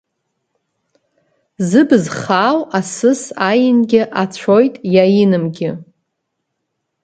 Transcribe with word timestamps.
Зыбз 1.69 2.03
хаау 2.19 2.59
асыс 2.79 3.21
аингьы 3.49 4.01
ацәоит 4.21 4.75
иаинымгьы… 4.93 5.71